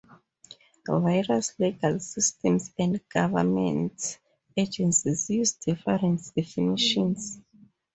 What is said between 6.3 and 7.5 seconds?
definitions.